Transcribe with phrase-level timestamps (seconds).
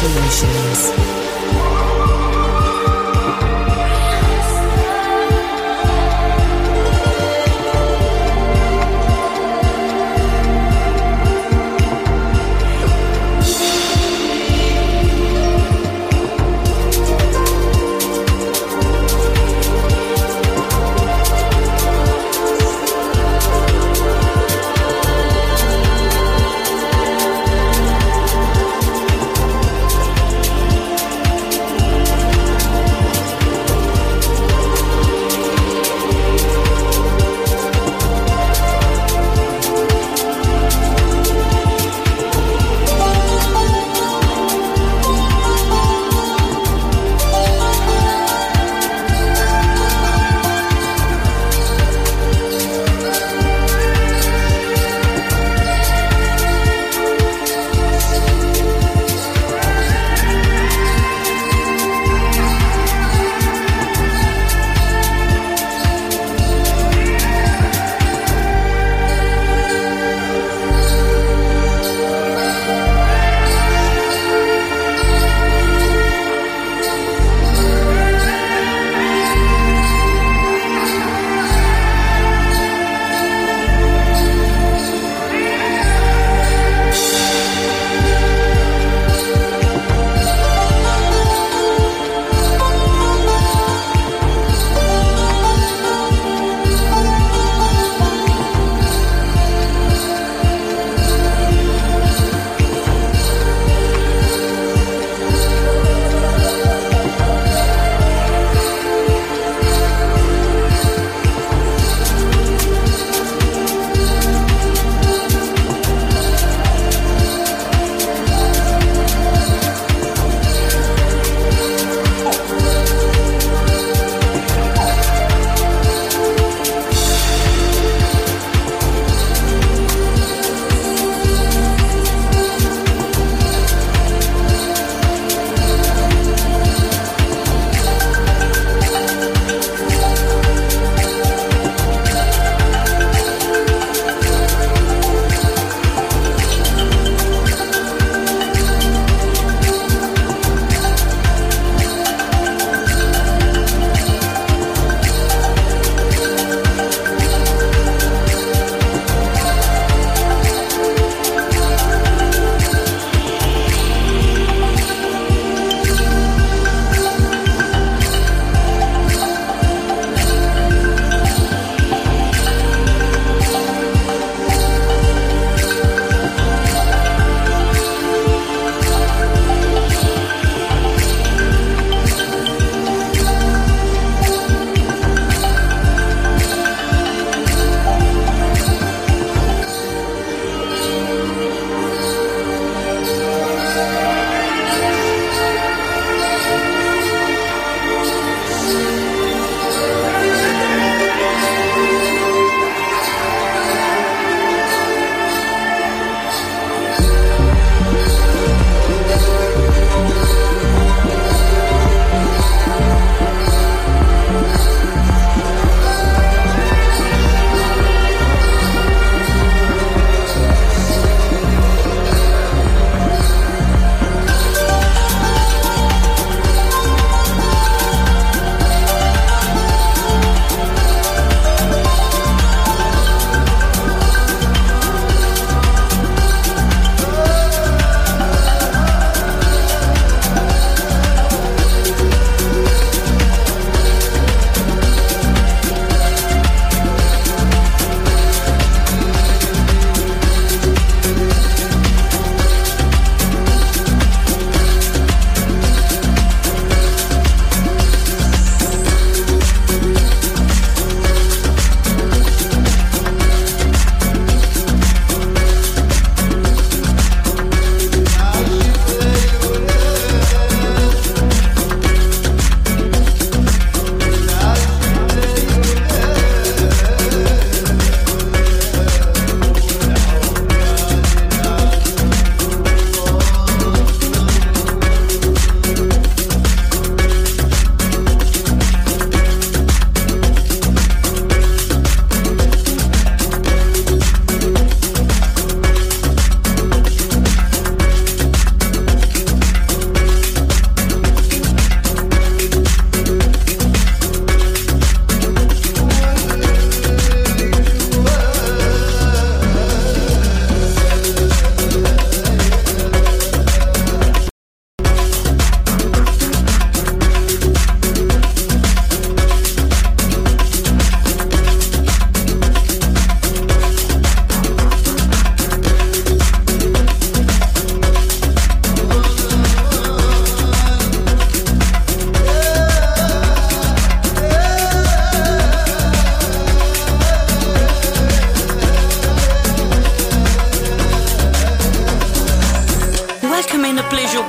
[0.00, 1.89] Solutions.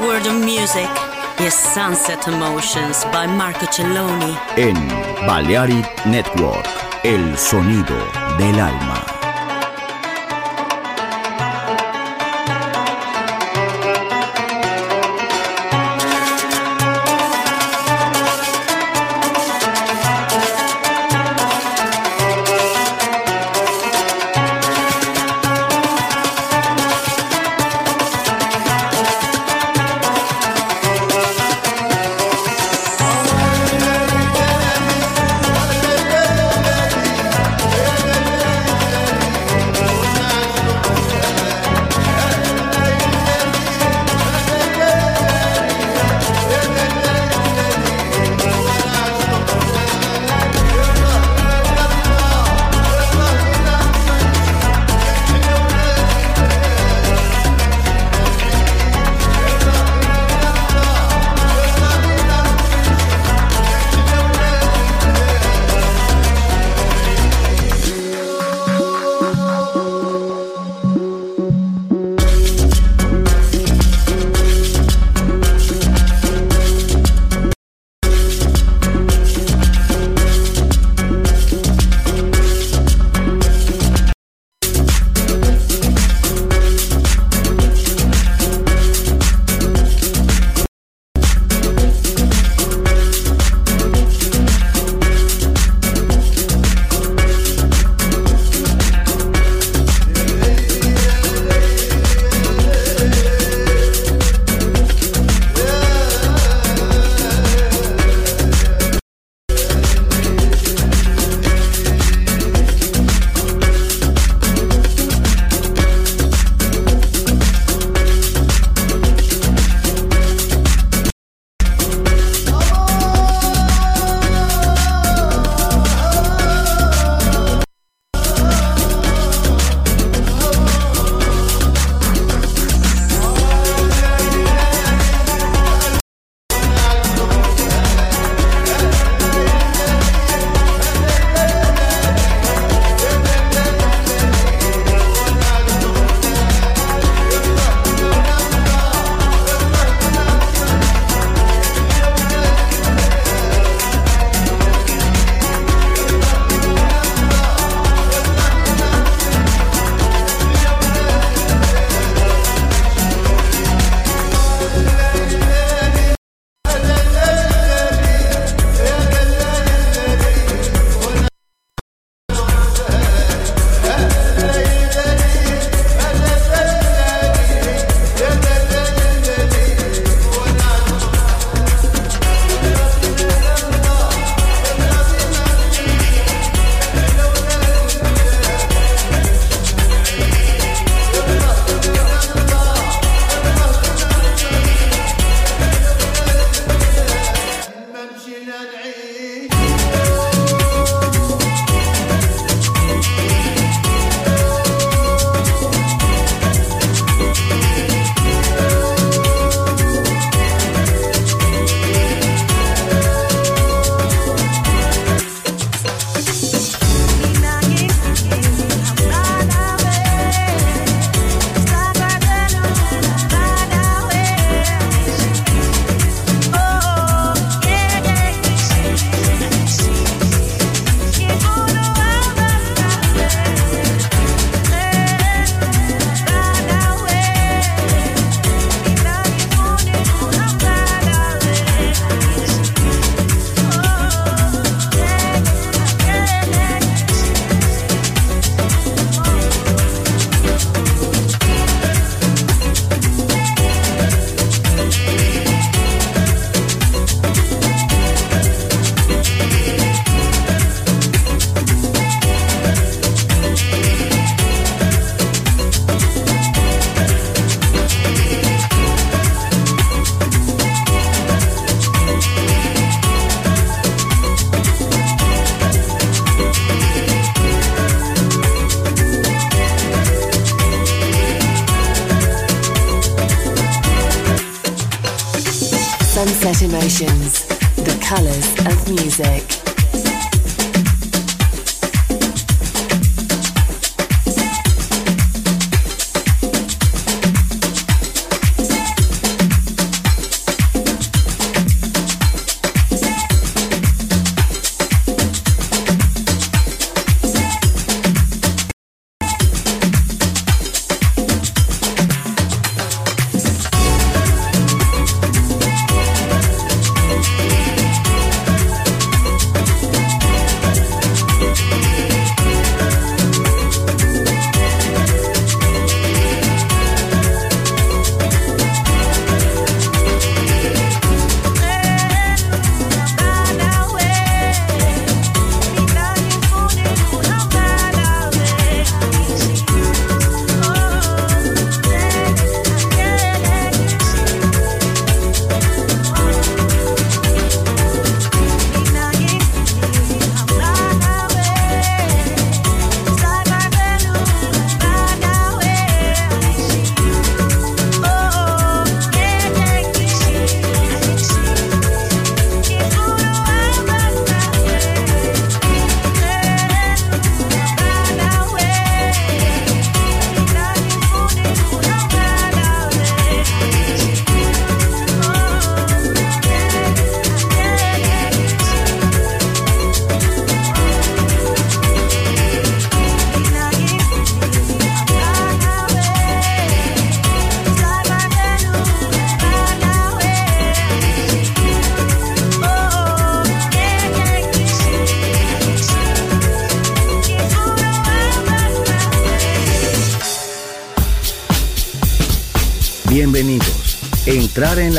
[0.02, 0.90] World of music
[1.40, 4.36] is Sunset Emotions by Marco Celloni.
[4.58, 4.76] En
[5.28, 6.68] Balearic Network,
[7.04, 7.98] el sonido
[8.38, 9.11] del alma.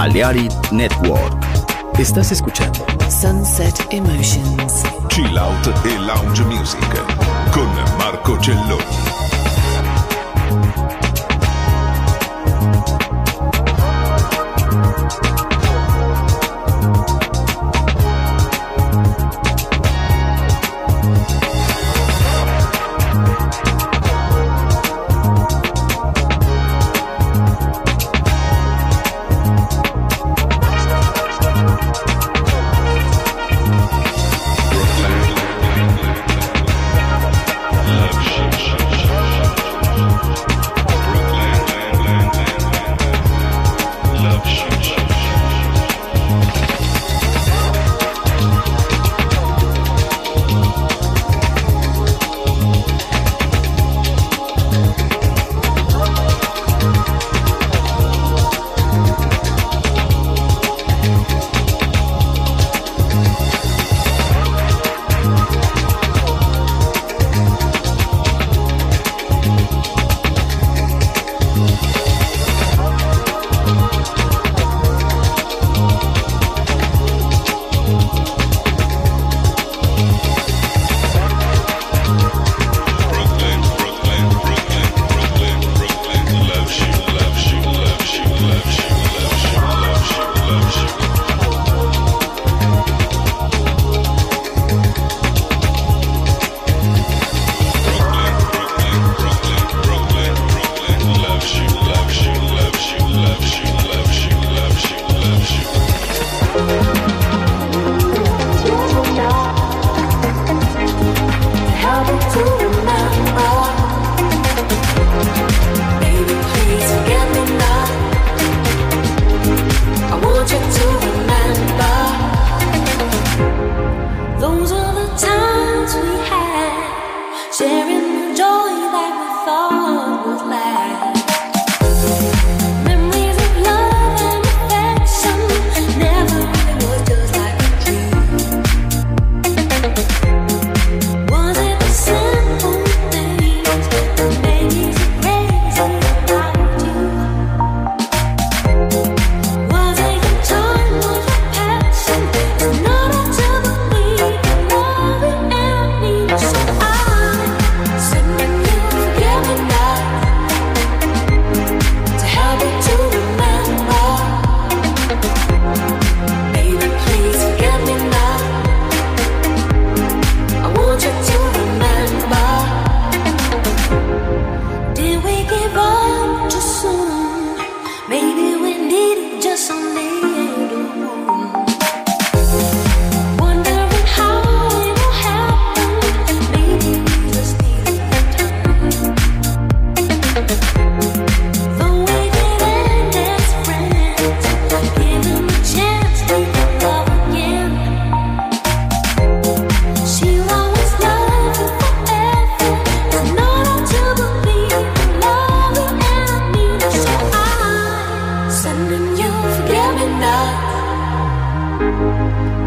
[0.00, 1.36] Balearic Network.
[1.98, 4.82] Estás escuchando Sunset Emotions.
[5.10, 7.04] Chill Out e Lounge Music
[7.52, 9.09] con Marco Celloni.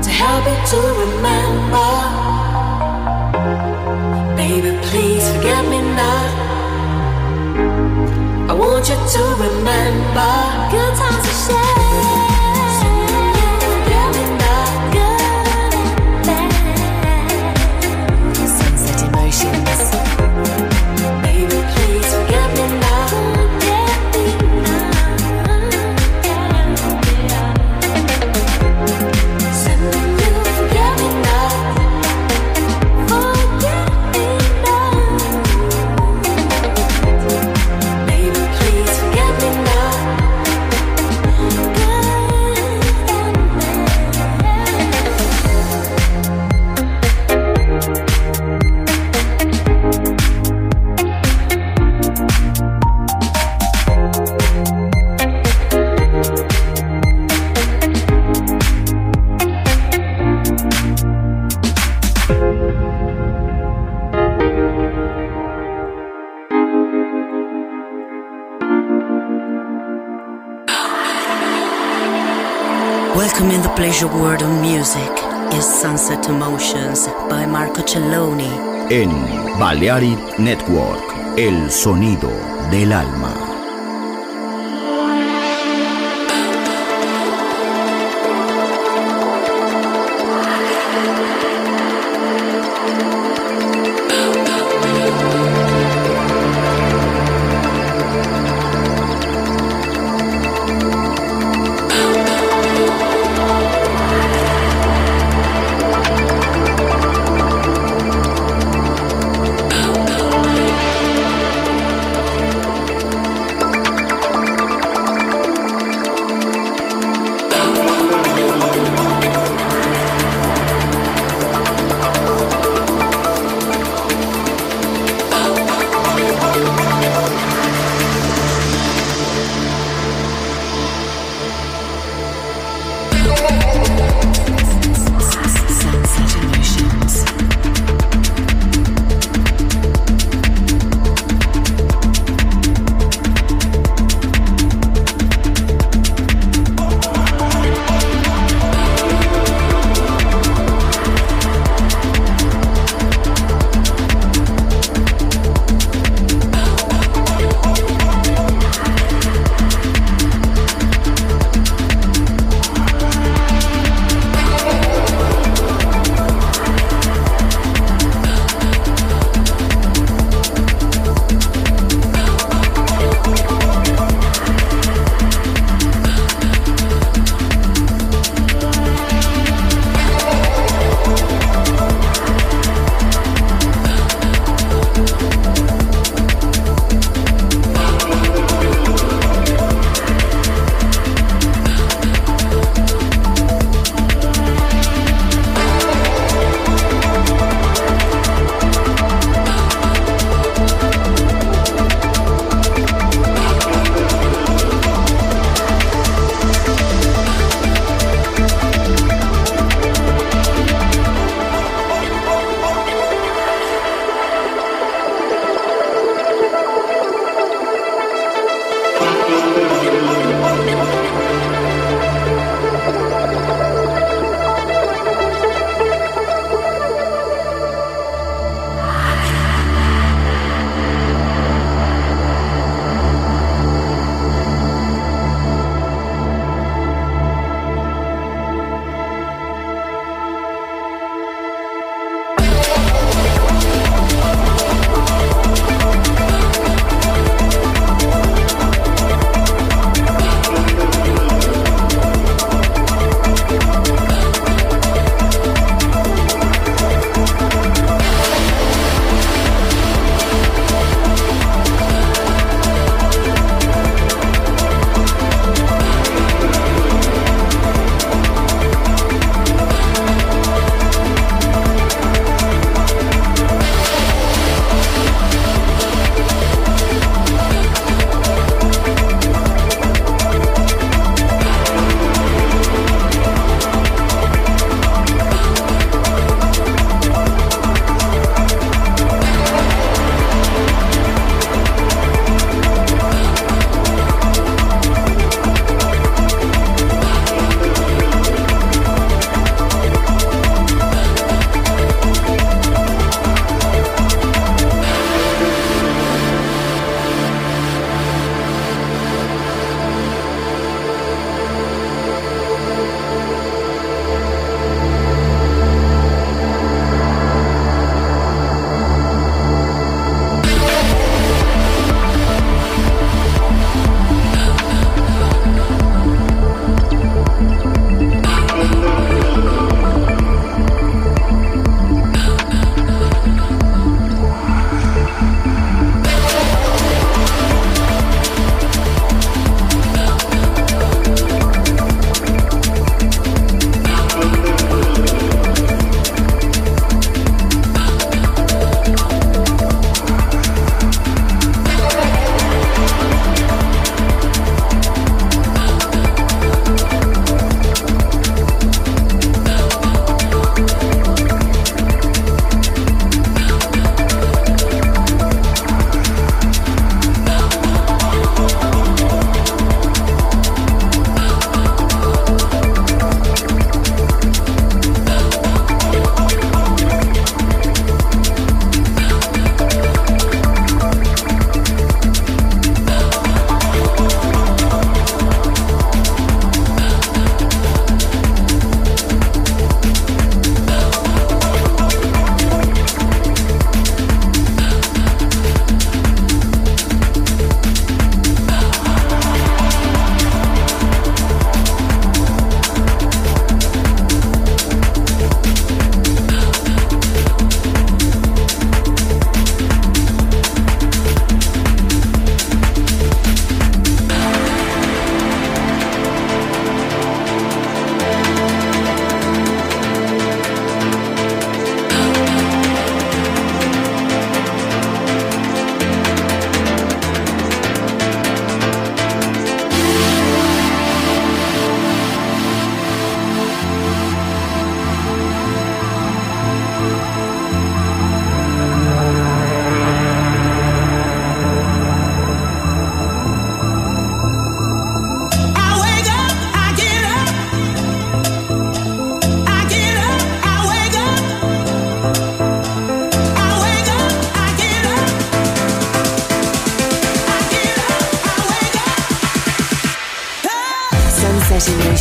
[0.04, 1.92] to help you to remember.
[4.36, 6.24] Baby, please forget me now.
[8.50, 10.32] I want you to remember
[10.72, 11.83] good times to share.
[74.04, 75.12] Your World of Music
[75.54, 78.52] is Sunset Emotions by Marco Celloni.
[78.92, 79.10] En
[79.58, 81.02] Balearic Network,
[81.38, 82.30] el sonido
[82.70, 83.33] del alma.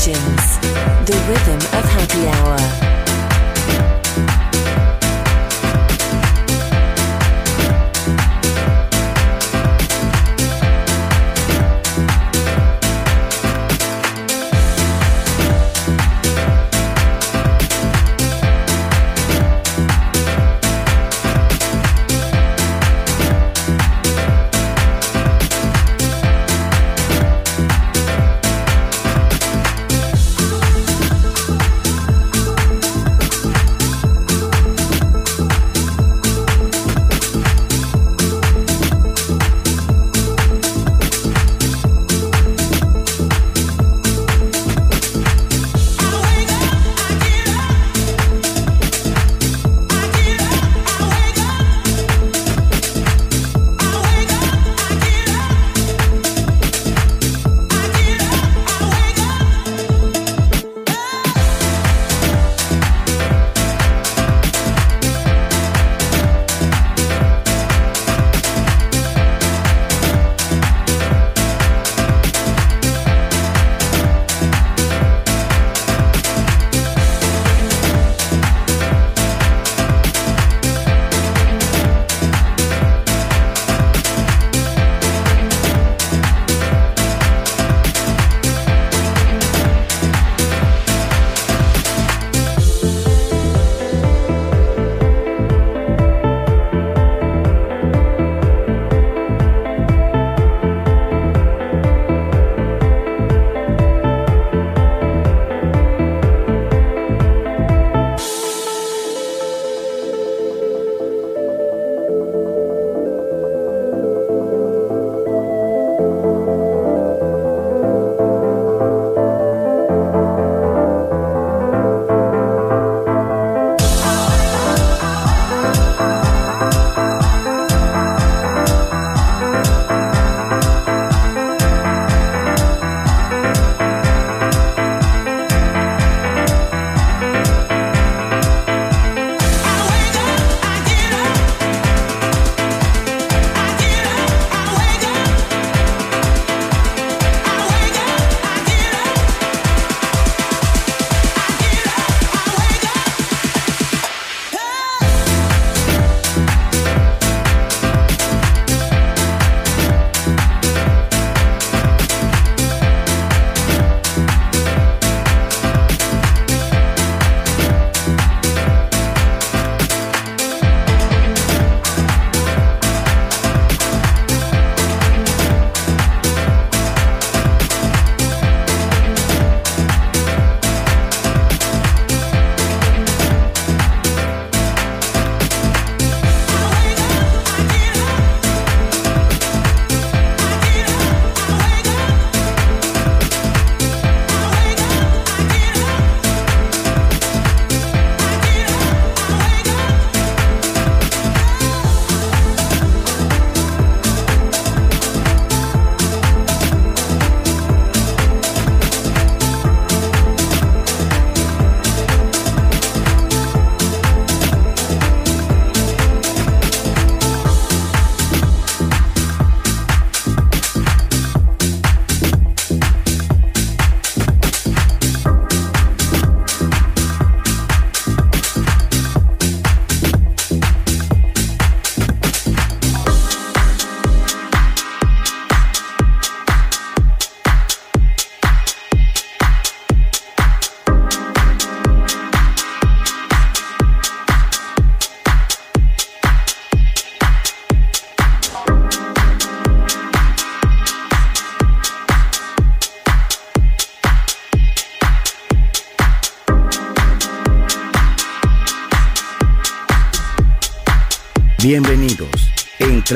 [0.05, 2.82] The rhythm of happy hour.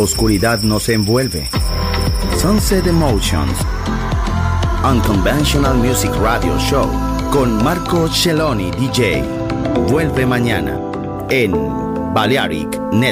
[0.00, 1.48] Oscuridad nos envuelve.
[2.40, 3.58] Sunset Emotions.
[4.82, 6.88] Unconventional Music Radio Show
[7.30, 9.22] con Marco Celloni DJ.
[9.88, 10.78] Vuelve mañana
[11.28, 11.52] en
[12.14, 13.10] Balearic Network.